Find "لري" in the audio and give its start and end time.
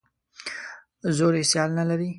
1.89-2.09